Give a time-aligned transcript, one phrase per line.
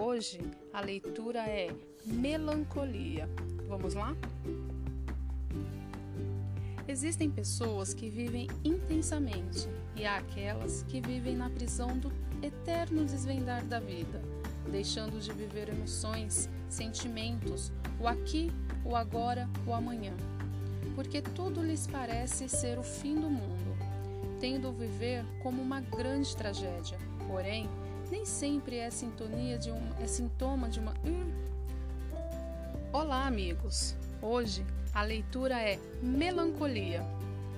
[0.00, 0.40] Hoje
[0.72, 1.68] a leitura é
[2.04, 3.28] Melancolia.
[3.68, 4.16] Vamos lá?
[6.88, 12.12] Existem pessoas que vivem intensamente e há aquelas que vivem na prisão do
[12.42, 14.20] eterno desvendar da vida,
[14.70, 18.50] deixando de viver emoções, sentimentos, o aqui,
[18.84, 20.12] o agora, o amanhã.
[20.94, 23.76] Porque tudo lhes parece ser o fim do mundo,
[24.40, 26.98] tendo o viver como uma grande tragédia.
[27.28, 27.68] Porém,
[28.10, 31.30] nem sempre é sintonia de um é sintoma de uma hum.
[32.92, 33.94] Olá, amigos.
[34.20, 37.06] Hoje a leitura é Melancolia.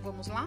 [0.02, 0.46] Vamos lá?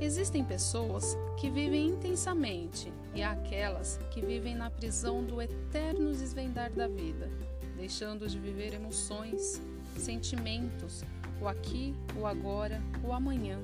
[0.00, 6.70] Existem pessoas que vivem intensamente e há aquelas que vivem na prisão do eterno desvendar
[6.70, 7.28] da vida,
[7.76, 9.60] deixando de viver emoções,
[9.96, 11.02] sentimentos,
[11.42, 13.58] o aqui, o agora, o amanhã,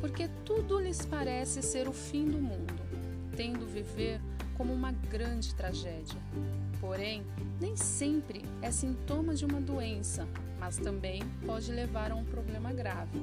[0.00, 2.99] porque tudo lhes parece ser o fim do mundo
[3.40, 4.20] tendo viver
[4.54, 6.20] como uma grande tragédia.
[6.78, 7.24] Porém,
[7.58, 13.18] nem sempre é sintoma de uma doença, mas também pode levar a um problema grave.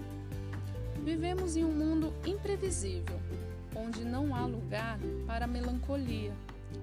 [1.04, 3.20] Vivemos em um mundo imprevisível,
[3.76, 6.34] onde não há lugar para a melancolia.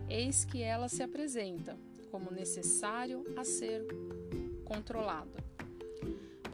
[0.08, 1.76] Eis que ela se apresenta
[2.12, 3.84] como necessário a ser
[4.64, 5.43] controlada.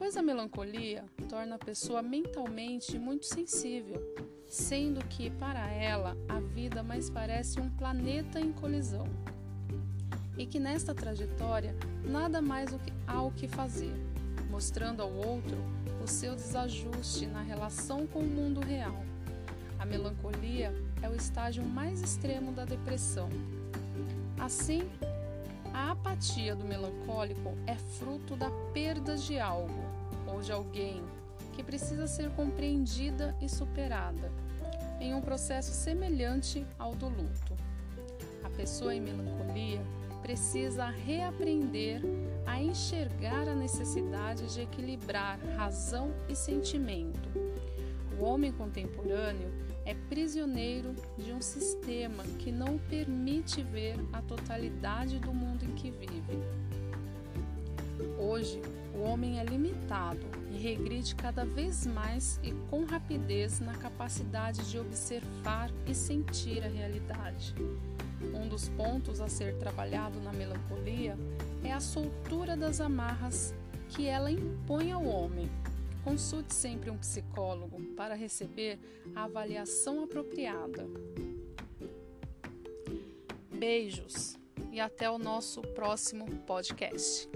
[0.00, 4.00] Pois a melancolia torna a pessoa mentalmente muito sensível,
[4.46, 9.04] sendo que para ela a vida mais parece um planeta em colisão.
[10.38, 12.70] E que nesta trajetória nada mais
[13.06, 13.92] há o que fazer,
[14.50, 15.58] mostrando ao outro
[16.02, 19.04] o seu desajuste na relação com o mundo real.
[19.78, 23.28] A melancolia é o estágio mais extremo da depressão.
[24.38, 24.80] Assim,
[25.74, 29.89] a apatia do melancólico é fruto da perda de algo
[30.32, 31.02] ou de alguém
[31.52, 34.30] que precisa ser compreendida e superada,
[35.00, 37.54] em um processo semelhante ao do luto.
[38.42, 39.80] A pessoa em melancolia
[40.22, 42.02] precisa reaprender
[42.46, 47.28] a enxergar a necessidade de equilibrar razão e sentimento.
[48.18, 49.50] O homem contemporâneo
[49.84, 55.90] é prisioneiro de um sistema que não permite ver a totalidade do mundo em que
[55.90, 56.38] vive.
[58.40, 58.58] Hoje,
[58.94, 64.78] o homem é limitado e regride cada vez mais e com rapidez na capacidade de
[64.78, 67.54] observar e sentir a realidade.
[68.34, 71.18] Um dos pontos a ser trabalhado na melancolia
[71.62, 73.54] é a soltura das amarras
[73.90, 75.50] que ela impõe ao homem.
[76.02, 78.78] Consulte sempre um psicólogo para receber
[79.14, 80.88] a avaliação apropriada.
[83.52, 84.38] Beijos
[84.72, 87.28] e até o nosso próximo podcast.